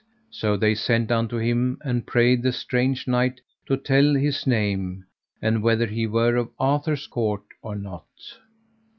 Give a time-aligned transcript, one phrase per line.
[0.31, 5.05] So they sent unto him, and prayed the strange knight to tell his name,
[5.43, 8.07] and whether he were of Arthur's court or not.